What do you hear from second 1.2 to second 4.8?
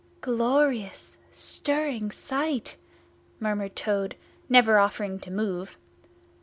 stirring sight!" murmured Toad, never